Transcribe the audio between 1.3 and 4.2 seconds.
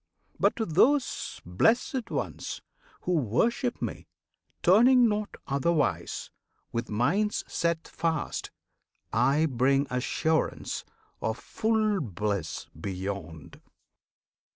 blessed ones who worship Me,